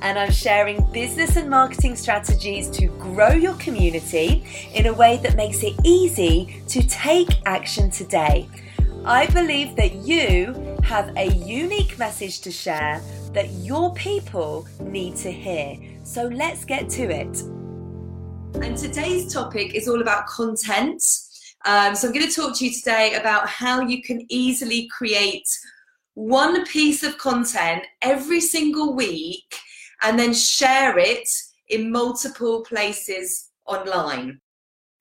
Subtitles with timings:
[0.00, 5.36] and I'm sharing business and marketing strategies to grow your community in a way that
[5.36, 8.48] makes it easy to take action today.
[9.04, 13.00] I believe that you have a unique message to share
[13.32, 15.76] that your people need to hear.
[16.04, 17.42] So let's get to it.
[18.62, 21.02] And today's topic is all about content.
[21.64, 25.48] Um, so I'm going to talk to you today about how you can easily create
[26.14, 29.54] one piece of content every single week
[30.02, 31.28] and then share it
[31.68, 34.40] in multiple places online.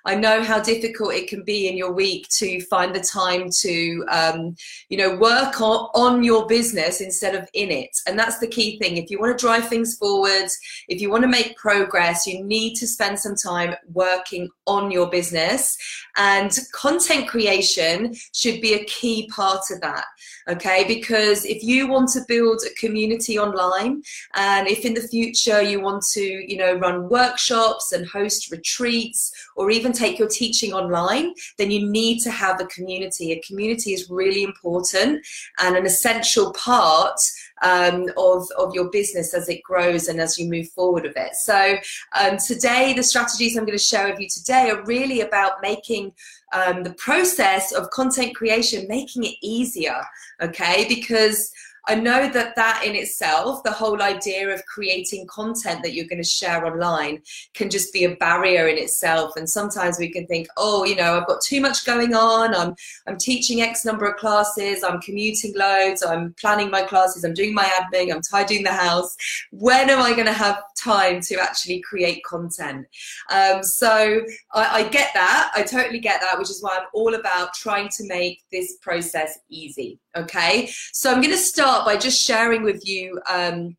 [0.08, 4.06] I know how difficult it can be in your week to find the time to,
[4.10, 4.56] um,
[4.88, 7.90] you know, work on, on your business instead of in it.
[8.08, 8.96] And that's the key thing.
[8.96, 10.48] If you want to drive things forward,
[10.88, 15.10] if you want to make progress, you need to spend some time working on your
[15.10, 15.78] business.
[16.16, 20.06] And content creation should be a key part of that.
[20.48, 20.86] Okay.
[20.88, 24.02] Because if you want to build a community online,
[24.36, 29.34] and if in the future you want to, you know, run workshops and host retreats
[29.58, 33.32] or even take your teaching online, then you need to have a community.
[33.32, 35.26] A community is really important
[35.60, 37.20] and an essential part
[37.62, 41.36] um, of, of your business as it grows and as you move forward with it.
[41.36, 41.78] So,
[42.20, 46.14] um, today, the strategies I'm going to share with you today are really about making
[46.54, 50.02] um, the process of content creation, making it easier,
[50.42, 50.86] okay?
[50.88, 51.52] Because
[51.88, 56.22] I know that that in itself, the whole idea of creating content that you're going
[56.22, 57.22] to share online
[57.54, 59.36] can just be a barrier in itself.
[59.38, 62.54] And sometimes we can think, oh, you know, I've got too much going on.
[62.54, 62.76] I'm,
[63.08, 64.84] I'm teaching X number of classes.
[64.84, 66.04] I'm commuting loads.
[66.04, 67.24] I'm planning my classes.
[67.24, 68.14] I'm doing my admin.
[68.14, 69.16] I'm tidying the house.
[69.52, 72.86] When am I going to have time to actually create content?
[73.32, 74.22] Um, so
[74.54, 75.52] I, I get that.
[75.56, 79.40] I totally get that, which is why I'm all about trying to make this process
[79.50, 80.00] easy.
[80.18, 80.70] Okay.
[80.94, 83.78] So I'm going to start by just sharing with you um,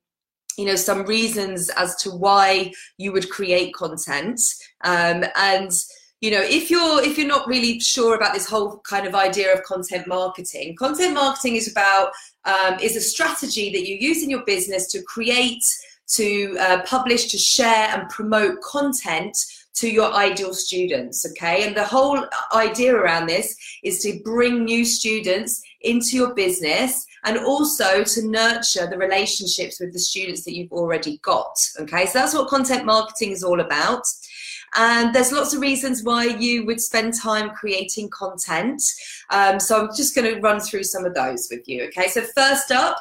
[0.59, 4.41] you know some reasons as to why you would create content
[4.85, 5.71] um, and
[6.21, 9.55] you know if you're if you're not really sure about this whole kind of idea
[9.55, 12.11] of content marketing content marketing is about
[12.45, 15.65] um, is a strategy that you use in your business to create
[16.09, 19.37] to uh, publish to share and promote content
[19.79, 22.25] to your ideal students okay and the whole
[22.55, 28.87] idea around this is to bring new students into your business and also to nurture
[28.87, 31.57] the relationships with the students that you've already got.
[31.81, 34.03] Okay, so that's what content marketing is all about.
[34.77, 38.83] And there's lots of reasons why you would spend time creating content.
[39.31, 41.85] Um, so I'm just going to run through some of those with you.
[41.85, 42.99] Okay, so first up,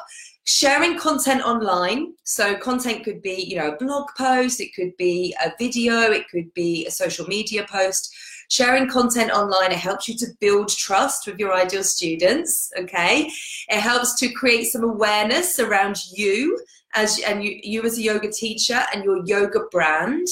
[0.48, 5.36] sharing content online so content could be you know a blog post it could be
[5.44, 8.14] a video it could be a social media post
[8.48, 12.70] sharing content online, it helps you to build trust with your ideal students.
[12.78, 13.30] Okay.
[13.68, 16.58] It helps to create some awareness around you
[16.94, 20.26] as and you, you as a yoga teacher and your yoga brand.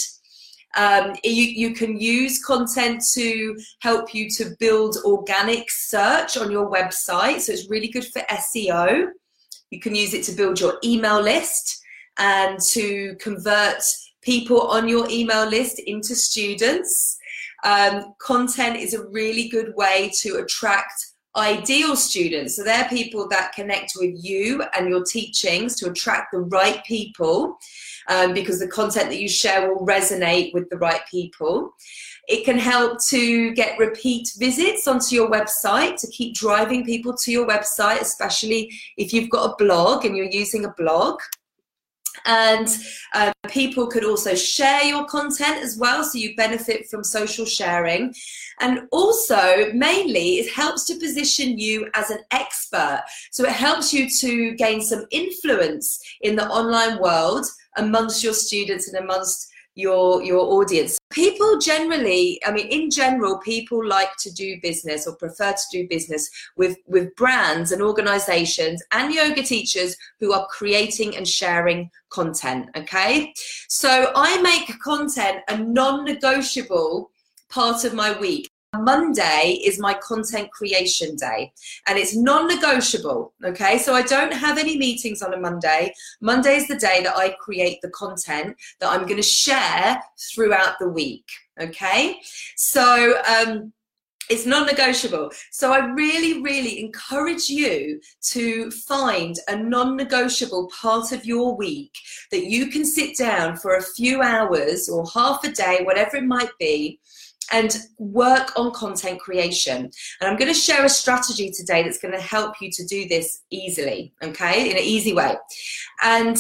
[0.77, 6.71] Um, you, you can use content to help you to build organic search on your
[6.71, 7.41] website.
[7.41, 9.09] So it's really good for SEO.
[9.71, 11.83] You can use it to build your email list
[12.19, 13.83] and to convert
[14.23, 17.17] people on your email list into students.
[17.65, 20.93] Um, content is a really good way to attract
[21.37, 22.57] ideal students.
[22.57, 27.59] So they're people that connect with you and your teachings to attract the right people
[28.09, 31.73] um, because the content that you share will resonate with the right people.
[32.29, 37.31] It can help to get repeat visits onto your website to keep driving people to
[37.31, 41.21] your website, especially if you've got a blog and you're using a blog.
[42.25, 42.69] And
[43.15, 48.13] um, people could also share your content as well so you benefit from social sharing.
[48.61, 53.03] And also mainly it helps to position you as an expert.
[53.31, 58.89] So it helps you to gain some influence in the online world amongst your students
[58.89, 60.99] and amongst your your audience.
[61.11, 65.87] People generally i mean in general people like to do business or prefer to do
[65.89, 72.69] business with with brands and organizations and yoga teachers who are creating and sharing content
[72.77, 73.33] okay?
[73.69, 77.11] So i make content a non-negotiable
[77.51, 78.51] part of my week
[78.81, 81.53] Monday is my content creation day
[81.87, 83.33] and it's non negotiable.
[83.45, 85.93] Okay, so I don't have any meetings on a Monday.
[86.21, 90.01] Monday is the day that I create the content that I'm going to share
[90.35, 91.27] throughout the week.
[91.59, 92.21] Okay,
[92.57, 93.73] so um,
[94.29, 101.57] it's non-negotiable so i really really encourage you to find a non-negotiable part of your
[101.57, 101.93] week
[102.31, 106.25] that you can sit down for a few hours or half a day whatever it
[106.25, 106.99] might be
[107.53, 109.91] and work on content creation.
[110.21, 113.07] And i'm going to share a strategy today that's going to help you to do
[113.09, 114.71] this easily okay?
[114.71, 115.37] In an easy way.
[116.03, 116.39] And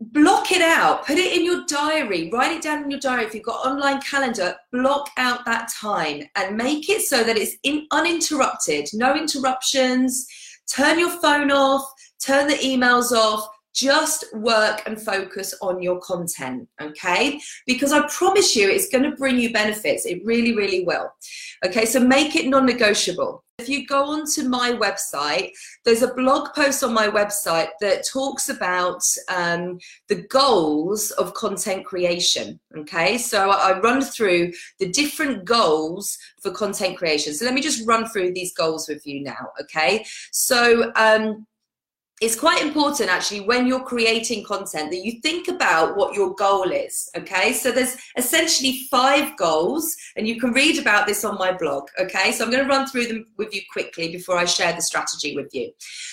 [0.00, 1.06] block it out.
[1.06, 2.30] Put it in your diary.
[2.32, 3.24] Write it down in your diary.
[3.24, 7.56] If you've got online calendar block out that time and make it so that it's
[7.62, 8.88] in, uninterrupted.
[8.92, 10.26] No interruptions.
[10.68, 11.84] Turn your phone off.
[12.24, 17.40] Turn the emails off just work and focus on your content okay?
[17.66, 20.06] Because i promise you it's going to bring you benefits.
[20.06, 21.12] It really really will.
[21.64, 23.44] Okay so make it non-negotiable.
[23.58, 25.50] If you go onto my website
[25.84, 29.78] there's a blog post on my website that talks about um,
[30.08, 33.16] the goals of content creation okay?
[33.16, 37.34] So i run through the different goals for content creation.
[37.34, 40.04] So let me just run through these goals with you now okay?
[40.30, 41.46] So um,
[42.22, 46.70] it's quite important actually when you're creating content that you think about what your goal
[46.70, 47.52] is okay?
[47.52, 52.30] So there's essentially five goals and you can read about this on my blog okay?
[52.30, 55.34] So i'm going to run through them with you quickly before i share the strategy
[55.34, 55.72] with you.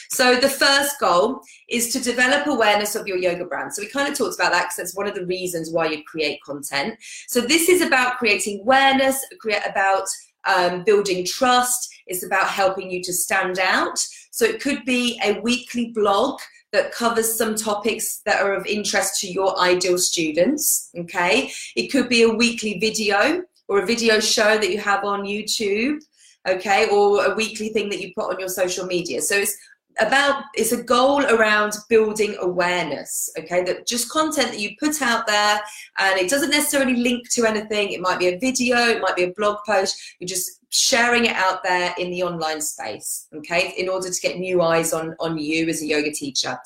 [0.09, 3.75] So the first goal is to develop awareness of your yoga brand.
[3.75, 6.03] So we kind of talked about that because that's one of the reasons why you
[6.05, 6.95] create content.
[7.27, 9.23] So this is about creating awareness
[9.69, 10.07] about
[10.45, 11.87] um, building trust.
[12.07, 13.99] It's about helping you to stand out
[14.31, 16.39] so it could be a weekly blog
[16.71, 20.91] that covers some topics that are of interest to your ideal students.
[20.97, 21.51] Okay.
[21.75, 25.99] It could be a weekly video or a video show that you have on YouTube.
[26.47, 26.87] Okay.
[26.89, 29.21] Or a weekly thing that you put on your social media.
[29.21, 29.57] So it's
[29.99, 35.27] about it's a goal around building awareness okay that just content that you put out
[35.27, 35.59] there
[35.97, 39.23] and it doesn't necessarily link to anything it might be a video it might be
[39.23, 43.89] a blog post you just sharing it out there in the online space okay in
[43.89, 46.57] order to get new eyes on on you as a yoga teacher.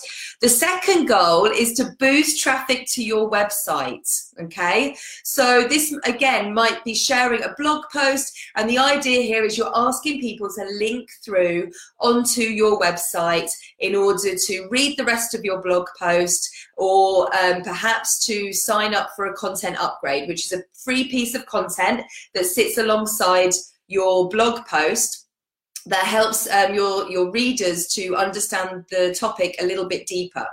[0.42, 4.08] The second goal is to boost traffic to your website
[4.42, 4.96] okay?
[5.24, 9.72] So this again might be sharing a blog post and the idea here is you're
[9.76, 15.44] asking people to link through onto your website in order to read the rest of
[15.44, 20.60] your blog post or um, perhaps to sign up for a content upgrade which is
[20.60, 22.02] a free piece of content
[22.34, 23.52] that sits alongside
[23.94, 25.23] your blog post
[25.86, 30.46] that helps um, your your readers to understand the topic a little bit deeper.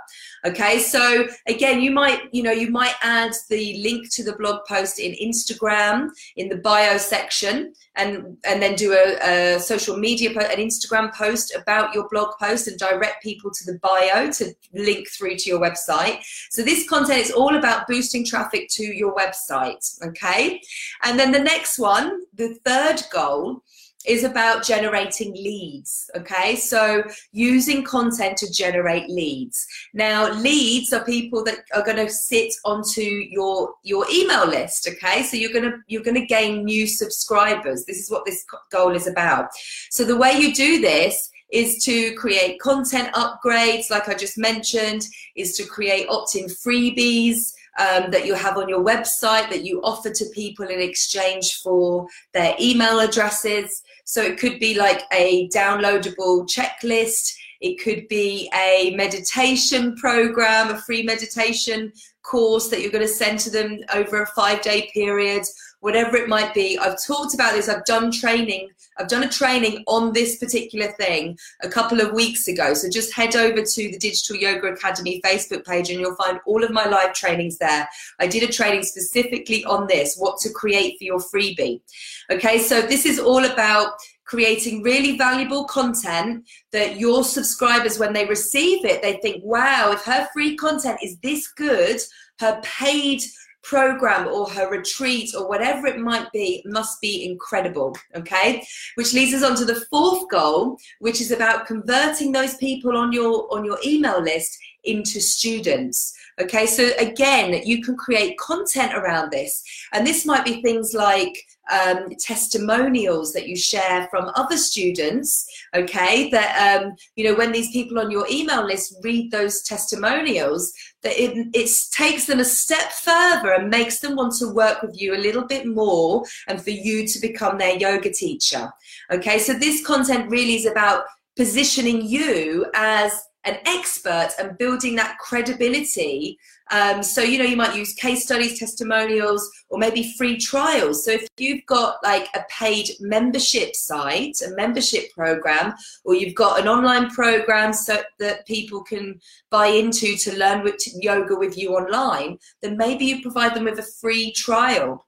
[0.45, 4.61] Okay so again you might you know you might add the link to the blog
[4.67, 10.33] post in instagram in the bio section and and then do a, a social media
[10.33, 14.53] post, an instagram post about your blog post and direct people to the bio to
[14.73, 16.19] link through to your website.
[16.49, 20.61] So this content is all about boosting traffic to your website okay?
[21.03, 23.63] And then the next one the third goal
[24.07, 26.09] is about generating leads.
[26.15, 29.65] Okay, so using content to generate leads.
[29.93, 34.87] Now, leads are people that are going to sit onto your your email list.
[34.87, 37.85] Okay, so you're gonna you're gonna gain new subscribers.
[37.85, 39.49] This is what this goal is about.
[39.89, 45.05] So the way you do this is to create content upgrades, like I just mentioned,
[45.35, 50.09] is to create opt-in freebies um, that you have on your website that you offer
[50.09, 53.83] to people in exchange for their email addresses.
[54.05, 57.33] So it could be like a downloadable checklist.
[57.61, 61.91] It could be a meditation program, a free meditation
[62.23, 65.43] course that you're going to send to them over a five day period,
[65.81, 66.77] whatever it might be.
[66.79, 67.69] I've talked about this.
[67.69, 72.47] I've done training I've done a training on this particular thing a couple of weeks
[72.47, 72.73] ago.
[72.73, 76.63] So just head over to the Digital Yoga Academy Facebook page and you'll find all
[76.63, 77.87] of my live trainings there.
[78.19, 81.81] I did a training specifically on this, what to create for your freebie.
[82.29, 83.93] Okay, so this is all about
[84.25, 90.01] creating really valuable content that your subscribers, when they receive it, they think, wow, if
[90.03, 91.99] her free content is this good,
[92.39, 93.21] her paid
[93.63, 98.65] program or her retreat or whatever it might be must be incredible okay?
[98.95, 103.11] Which leads us on to the fourth goal which is about converting those people on
[103.11, 109.31] your on your email list into students okay so again you can create content around
[109.31, 111.33] this and this might be things like
[111.71, 117.71] um, testimonials that you share from other students okay that um, you know when these
[117.71, 122.91] people on your email list read those testimonials that it, it takes them a step
[122.91, 126.71] further and makes them want to work with you a little bit more and for
[126.71, 128.69] you to become their yoga teacher.
[129.11, 131.03] Okay so this content really is about
[131.37, 136.37] positioning you as an expert and building that credibility.
[136.71, 141.03] Um, so, you know, you might use case studies, testimonials, or maybe free trials.
[141.03, 145.73] So, if you've got like a paid membership site, a membership program,
[146.05, 149.19] or you've got an online program so that people can
[149.49, 153.79] buy into to learn with yoga with you online, then maybe you provide them with
[153.79, 155.05] a free trial.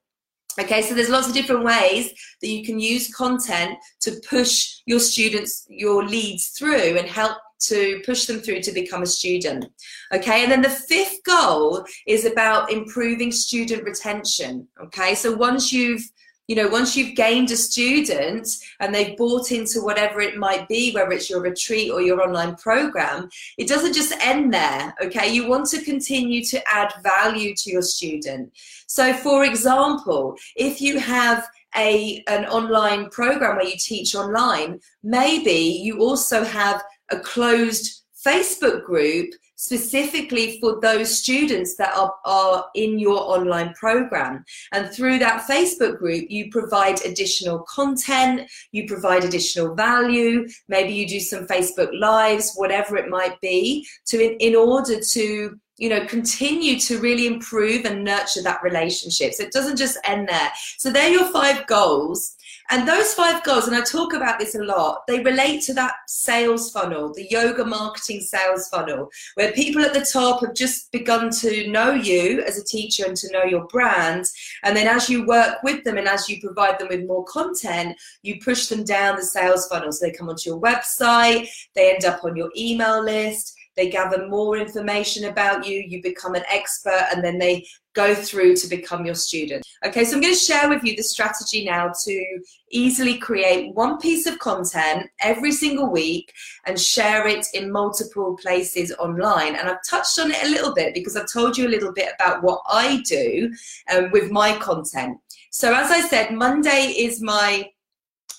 [0.59, 4.99] Okay, so there's lots of different ways that you can use content to push your
[4.99, 7.37] students, your leads through and help
[7.67, 9.65] to push them through to become a student.
[10.13, 14.67] Okay, and then the fifth goal is about improving student retention.
[14.81, 16.03] Okay, so once you've
[16.47, 18.47] you know, once you've gained a student
[18.81, 22.55] and they've bought into whatever it might be, whether it's your retreat or your online
[22.55, 24.93] program, it doesn't just end there.
[25.01, 28.51] Okay, you want to continue to add value to your student.
[28.87, 35.79] So, for example, if you have a an online program where you teach online, maybe
[35.81, 42.99] you also have a closed Facebook group specifically for those students that are, are in
[42.99, 44.43] your online program.
[44.73, 48.41] And through that Facebook group, you provide additional content,
[48.73, 54.21] you provide additional value, maybe you do some Facebook lives, whatever it might be, to
[54.21, 59.33] in, in order to you know continue to really improve and nurture that relationship.
[59.33, 60.51] So it doesn't just end there.
[60.77, 62.35] So they're your five goals
[62.69, 65.93] and those five goals, and I talk about this a lot, they relate to that
[66.07, 71.29] sales funnel, the yoga marketing sales funnel, where people at the top have just begun
[71.41, 74.25] to know you as a teacher and to know your brand.
[74.63, 77.97] And then as you work with them and as you provide them with more content,
[78.21, 79.91] you push them down the sales funnel.
[79.91, 84.27] So they come onto your website, they end up on your email list they gather
[84.27, 89.05] more information about you, you become an expert, and then they go through to become
[89.05, 89.65] your student.
[89.85, 92.39] Okay, so I'm going to share with you the strategy now to
[92.71, 96.33] easily create one piece of content every single week
[96.65, 99.55] and share it in multiple places online.
[99.55, 102.13] And I've touched on it a little bit because I've told you a little bit
[102.19, 103.53] about what I do
[103.93, 105.17] um, with my content.
[105.51, 107.69] So, as I said, Monday is my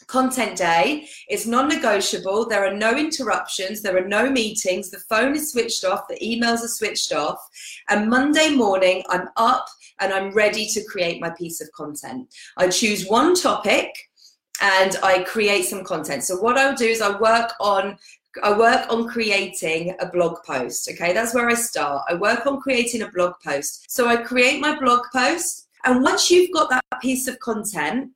[0.07, 1.09] content day.
[1.29, 2.49] It's non negotiable.
[2.49, 3.83] There are no interruptions.
[3.83, 4.91] There are no meetings.
[4.91, 6.09] The phone is switched off.
[6.09, 7.39] The emails are switched off.
[7.89, 9.67] And Monday morning, I'm up
[10.01, 12.33] and I'm ready to create my piece of content.
[12.57, 13.91] I choose one topic
[14.61, 16.25] and I create some content.
[16.25, 17.99] So, what I'll do is I work on
[18.43, 20.91] I work on creating a blog post.
[20.91, 22.03] Okay, that's where I start.
[22.09, 23.87] I work on creating a blog post.
[23.89, 28.11] So I create my blog post, and once you've got that piece of content,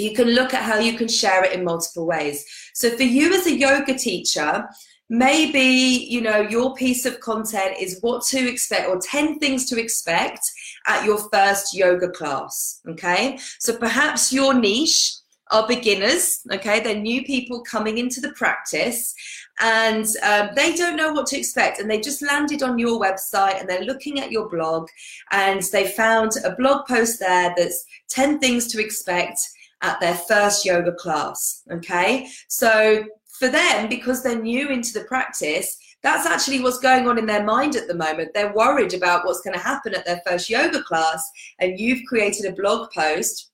[0.00, 2.44] you can look at how you can share it in multiple ways.
[2.74, 4.66] So for you as a yoga teacher,
[5.10, 5.60] maybe
[6.08, 10.40] you know your piece of content is what to expect or 10 things to expect
[10.86, 15.16] at your first yoga class okay so perhaps your niche
[15.50, 19.12] are beginners okay they're new people coming into the practice
[19.60, 23.58] and um, they don't know what to expect and they just landed on your website
[23.58, 24.86] and they're looking at your blog
[25.32, 29.40] and they found a blog post there that's 10 things to expect
[29.82, 31.62] at their first yoga class.
[31.70, 33.04] Okay, so
[33.38, 37.44] for them, because they're new into the practice, that's actually what's going on in their
[37.44, 38.30] mind at the moment.
[38.34, 42.46] They're worried about what's going to happen at their first yoga class, and you've created
[42.46, 43.50] a blog post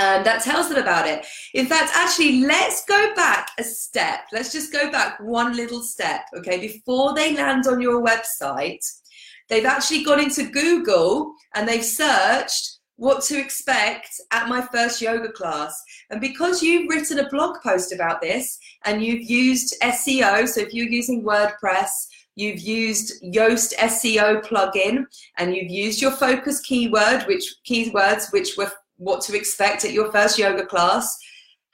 [0.00, 1.26] um, that tells them about it.
[1.52, 4.20] In fact, actually, let's go back a step.
[4.32, 6.58] Let's just go back one little step, okay?
[6.58, 8.84] Before they land on your website,
[9.50, 15.32] they've actually gone into Google and they've searched what to expect at my first yoga
[15.32, 15.82] class.
[16.10, 20.74] And because you've written a blog post about this and you've used SEO, so if
[20.74, 21.88] you're using WordPress,
[22.36, 25.06] you've used Yoast SEO plugin,
[25.38, 30.12] and you've used your focus keyword, which keywords which were what to expect at your
[30.12, 31.16] first yoga class.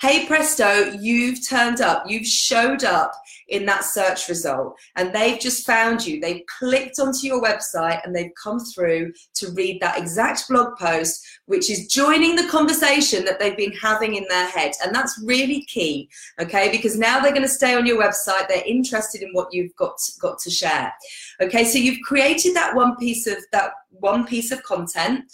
[0.00, 3.11] Hey presto, you've turned up, you've showed up
[3.49, 6.21] in that search result and they've just found you.
[6.21, 11.25] They've clicked onto your website and they've come through to read that exact blog post,
[11.47, 14.73] which is joining the conversation that they've been having in their head.
[14.85, 16.09] And that's really key,
[16.41, 16.71] okay?
[16.71, 18.49] Because now they're going to stay on your website.
[18.49, 20.93] They're interested in what you've got, got to share.
[21.41, 25.25] Okay, so you've created that one piece of that one piece of content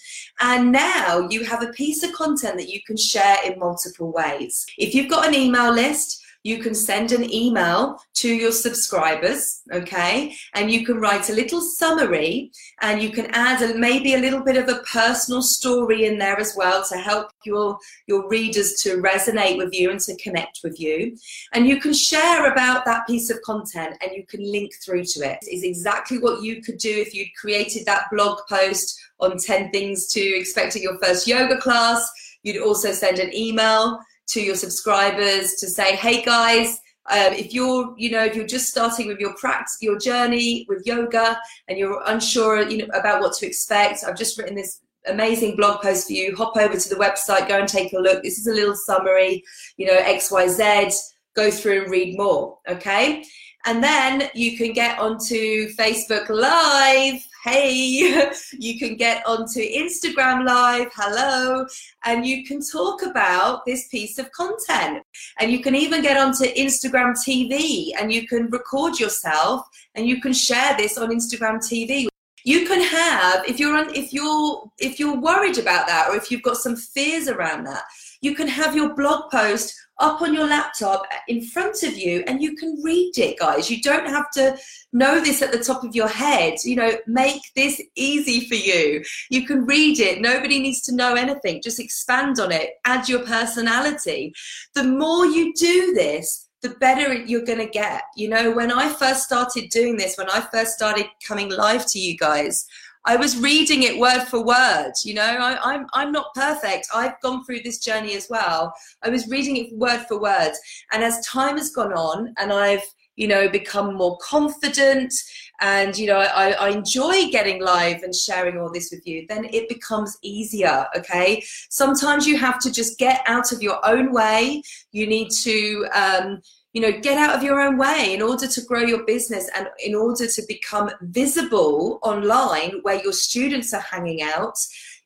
[0.41, 4.65] and now you have a piece of content that you can share in multiple ways.
[4.79, 10.35] If you've got an email list, you can send an email to your subscribers, okay?
[10.55, 14.43] And you can write a little summary and you can add a, maybe a little
[14.43, 19.01] bit of a personal story in there as well to help your, your readers to
[19.01, 21.17] resonate with you and to connect with you.
[21.53, 25.21] And you can share about that piece of content and you can link through to
[25.21, 25.39] it.
[25.43, 30.09] It's exactly what you could do if you'd created that blog post on 10 things
[30.09, 32.11] to expect at your first yoga class.
[32.43, 34.01] You'd also send an email
[34.33, 38.69] to your subscribers to say, hey guys, um, if you're, you know, if you're just
[38.69, 43.35] starting with your practice, your journey with yoga, and you're unsure, you know, about what
[43.39, 46.35] to expect, I've just written this amazing blog post for you.
[46.37, 48.23] Hop over to the website, go and take a look.
[48.23, 49.43] This is a little summary,
[49.77, 50.91] you know, X, Y, Z.
[51.35, 52.59] Go through and read more.
[52.69, 53.25] Okay.
[53.65, 57.27] And then you can get onto Facebook Live.
[57.45, 60.89] Hey, you can get onto Instagram Live.
[60.95, 61.67] Hello.
[62.05, 65.05] And you can talk about this piece of content.
[65.39, 70.21] And you can even get onto Instagram TV and you can record yourself and you
[70.21, 72.09] can share this on Instagram TV
[72.45, 76.31] you can have if you're on, if you're if you're worried about that or if
[76.31, 77.85] you've got some fears around that
[78.21, 82.25] you can have your blog post up on your laptop uh, in front of you
[82.27, 83.71] and you can read it guys.
[83.71, 84.57] You don't have to
[84.93, 86.55] know this at the top of your head.
[86.65, 89.05] You know make this easy for you.
[89.31, 90.21] You can read it.
[90.21, 91.63] Nobody needs to know anything.
[91.63, 92.81] Just expand on it.
[92.85, 94.35] Add your personality.
[94.75, 98.05] The more you do this the better you're going to get.
[98.17, 101.99] You know, when I first started doing this, when I first started coming live to
[101.99, 102.65] you guys,
[103.05, 104.93] I was reading it word for word.
[105.05, 106.89] You know, I, am I'm, I'm not perfect.
[106.95, 108.73] I've gone through this journey as well.
[109.03, 110.53] I was reading it word for word,
[110.93, 112.85] and as time has gone on, and I've
[113.17, 115.13] you know become more confident
[115.61, 119.45] and you know I, I enjoy getting live and sharing all this with you then
[119.53, 124.63] it becomes easier okay sometimes you have to just get out of your own way
[124.93, 126.41] you need to um,
[126.73, 129.69] you know get out of your own way in order to grow your business and
[129.85, 134.57] in order to become visible online where your students are hanging out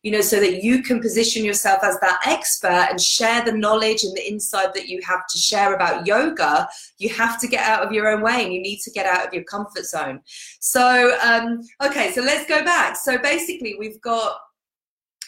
[0.06, 4.04] you know, so that you can position yourself as that expert and share the knowledge
[4.04, 6.68] and the insight that you have to share about yoga,
[6.98, 9.26] you have to get out of your own way and you need to get out
[9.26, 10.20] of your comfort zone.
[10.60, 12.96] So, um, okay, so let's go back.
[12.96, 14.36] So basically, we've got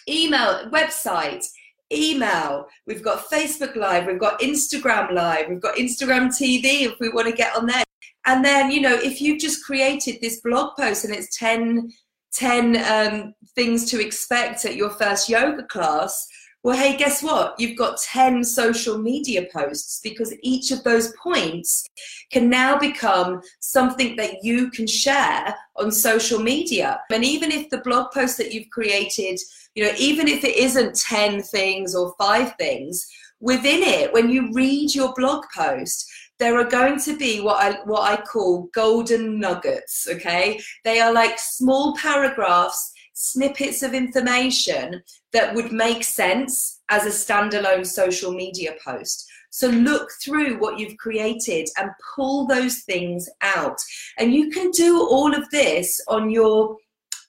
[0.09, 1.45] email, website,
[1.92, 7.09] email, we've got Facebook Live, we've got Instagram Live, we've got Instagram TV if we
[7.09, 7.85] want to get on there.
[8.26, 11.90] And then, you know, if you've just created this blog post and it's 10
[12.35, 16.26] 10 um, things to expect at your first yoga class,
[16.69, 17.59] well, hey, guess what?
[17.59, 21.88] You've got 10 social media posts because each of those points
[22.31, 27.01] can now become something that you can share on social media.
[27.11, 29.40] And even if the blog post that you've created,
[29.75, 33.09] you know, even if it isn't 10 things or five things,
[33.40, 36.07] within it, when you read your blog post,
[36.38, 40.07] there are going to be what I what I call golden nuggets.
[40.07, 45.02] Okay, they are like small paragraphs, snippets of information
[45.33, 49.28] that would make sense as a standalone social media post.
[49.50, 53.76] So look through what you've created and pull those things out.
[54.18, 56.76] And you can do all of this on your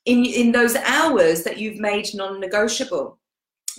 [0.06, 3.18] in in those hours that you've made non-negotiable.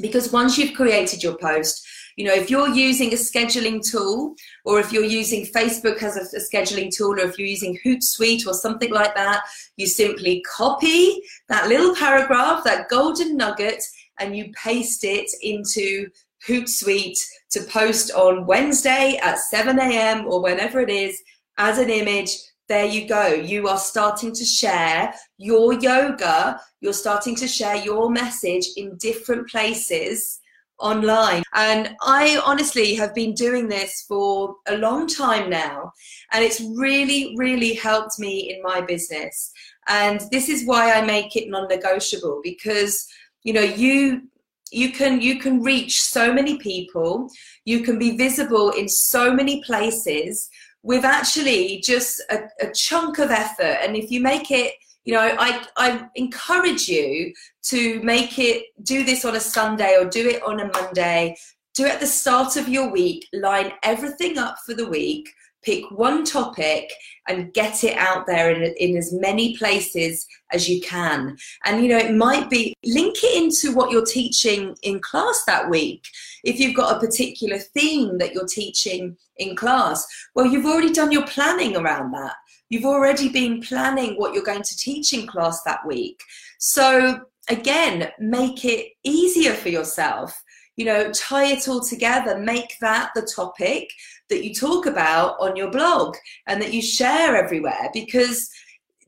[0.00, 1.86] Because once you've created your post,
[2.20, 4.34] you know, if you're using a scheduling tool,
[4.66, 8.46] or if you're using Facebook as a, a scheduling tool, or if you're using Hootsuite
[8.46, 9.42] or something like that,
[9.78, 13.82] you simply copy that little paragraph, that golden nugget,
[14.18, 16.10] and you paste it into
[16.46, 17.16] Hootsuite
[17.52, 20.26] to post on Wednesday at 7 a.m.
[20.26, 21.18] or whenever it is
[21.56, 22.32] as an image.
[22.68, 23.28] There you go.
[23.28, 26.60] You are starting to share your yoga.
[26.82, 30.39] You're starting to share your message in different places
[30.80, 31.42] online.
[31.54, 35.92] And I honestly have been doing this for a long time now,
[36.32, 39.52] and it's really, really helped me in my business.
[39.88, 43.06] And this is why I make it non-negotiable because
[43.42, 44.22] you know you
[44.70, 47.28] you can you can reach so many people
[47.64, 50.48] you can be visible in so many places
[50.82, 55.34] with actually just a, a chunk of effort and if you make it you know
[55.38, 57.32] I, I encourage you
[57.64, 61.36] to make it do this on a sunday or do it on a monday.
[61.74, 65.28] Do it at the start of your week line everything up for the week
[65.62, 66.90] pick one topic
[67.28, 71.36] and get it out there in, in as many places as you can.
[71.64, 75.68] And you know it might be link it into what you're teaching in class that
[75.68, 76.06] week.
[76.44, 81.10] If you've got a particular theme that you're teaching in class well you've already done
[81.10, 82.36] your planning around that
[82.70, 86.22] You've already been planning what you're going to teach in class that week.
[86.58, 90.42] So, again, make it easier for yourself.
[90.76, 93.90] You know, tie it all together, make that the topic
[94.30, 98.48] that you talk about on your blog and that you share everywhere because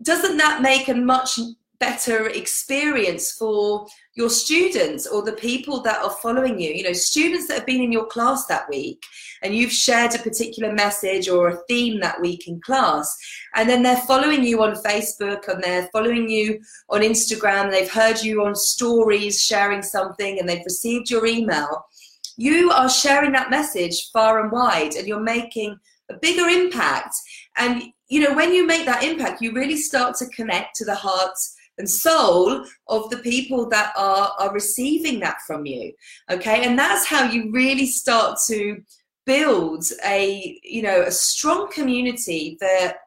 [0.03, 1.39] doesn't that make a much
[1.83, 7.49] better experience for your students or the people that are following you you know students
[7.49, 9.03] that have been in your class that week
[9.43, 13.17] and you've shared a particular message or a theme that week in class
[13.57, 18.23] and then they're following you on facebook and they're following you on instagram they've heard
[18.23, 21.85] you on stories sharing something and they've received your email
[22.37, 25.77] you are sharing that message far and wide and you're making
[26.13, 27.15] a bigger impact.
[27.57, 30.95] And, you know, when you make that impact, you really start to connect to the
[30.95, 35.93] hearts and soul of the people that are, are receiving that from you.
[36.31, 36.65] Okay.
[36.65, 38.81] And that's how you really start to
[39.27, 42.99] build a, you know, a strong community that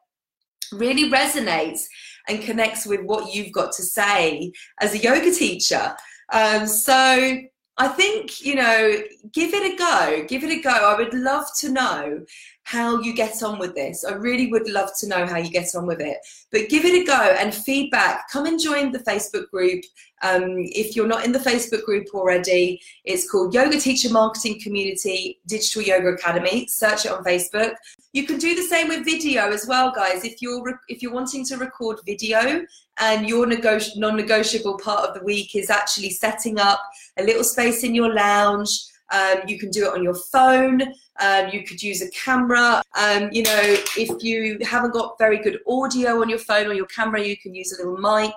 [0.72, 1.84] really resonates
[2.28, 5.94] and connects with what you've got to say as a yoga teacher.
[6.32, 7.38] Um, so
[7.78, 10.24] I think, you know, give it a go.
[10.26, 10.70] Give it a go.
[10.70, 12.24] I would love to know
[12.62, 14.02] how you get on with this.
[14.02, 16.18] I really would love to know how you get on with it.
[16.50, 18.30] But give it a go and feedback.
[18.30, 19.84] Come and join the Facebook group.
[20.22, 25.38] Um, if you're not in the Facebook group already, it's called Yoga Teacher Marketing Community
[25.46, 26.66] Digital Yoga Academy.
[26.68, 27.74] Search it on Facebook.
[28.14, 30.24] You can do the same with video as well, guys.
[30.24, 32.64] If you're re- if you're wanting to record video
[32.98, 36.80] and your nego- non-negotiable part of the week is actually setting up
[37.18, 38.70] a little space in your lounge.
[39.12, 40.82] Um, you can do it on your phone.
[41.20, 42.82] Um, you could use a camera.
[42.98, 43.60] Um, you know,
[43.96, 47.54] if you haven't got very good audio on your phone or your camera, you can
[47.54, 48.34] use a little mic.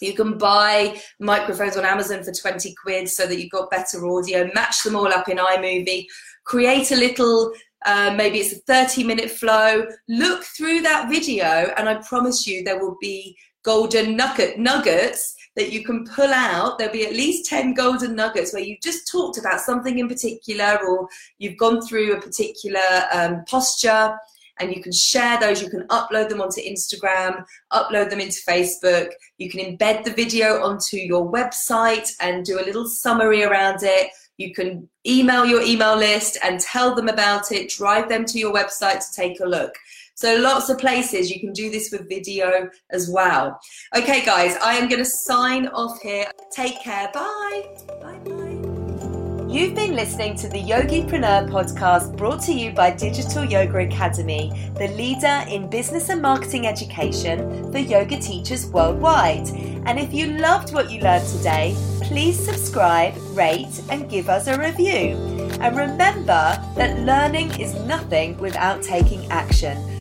[0.00, 4.50] You can buy microphones on Amazon for 20 quid so that you've got better audio.
[4.54, 6.06] Match them all up in iMovie.
[6.44, 7.52] Create a little
[7.84, 9.86] uh, maybe it's a 30 minute flow.
[10.08, 13.36] Look through that video, and I promise you there will be
[13.66, 16.78] golden nugget nuggets that you can pull out.
[16.78, 20.78] There'll be at least 10 golden nuggets where you've just talked about something in particular
[20.86, 22.80] or you've gone through a particular
[23.12, 24.16] um, posture
[24.60, 25.60] and you can share those.
[25.60, 29.10] You can upload them onto Instagram, upload them into Facebook.
[29.38, 34.10] You can embed the video onto your website and do a little summary around it.
[34.38, 38.54] You can email your email list and tell them about it, drive them to your
[38.54, 39.74] website to take a look.
[40.16, 43.60] So lots of places you can do this with video as well.
[43.94, 46.24] Okay, guys, I am going to sign off here.
[46.50, 47.10] Take care.
[47.12, 47.68] Bye.
[48.00, 49.46] Bye bye.
[49.46, 54.88] You've been listening to the Yogipreneur podcast brought to you by Digital Yoga Academy, the
[54.88, 59.48] leader in business and marketing education for yoga teachers worldwide.
[59.84, 64.58] And if you loved what you learned today, please subscribe, rate, and give us a
[64.58, 65.16] review.
[65.60, 69.95] And remember that learning is nothing without taking action.